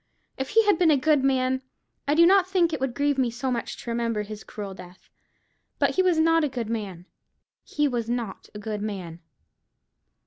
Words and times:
If 0.35 0.49
he 0.49 0.65
had 0.65 0.79
been 0.79 0.89
a 0.89 0.97
good 0.97 1.23
man, 1.23 1.61
I 2.07 2.15
do 2.15 2.25
not 2.25 2.49
think 2.49 2.73
it 2.73 2.79
would 2.81 2.95
grieve 2.95 3.19
me 3.19 3.29
so 3.29 3.51
much 3.51 3.77
to 3.83 3.91
remember 3.91 4.23
his 4.23 4.43
cruel 4.43 4.73
death: 4.73 5.11
but 5.77 5.91
he 5.91 6.01
was 6.01 6.17
not 6.17 6.43
a 6.43 6.49
good 6.49 6.71
man—he 6.71 7.87
was 7.87 8.09
not 8.09 8.49
a 8.55 8.57
good 8.57 8.81
man." 8.81 9.19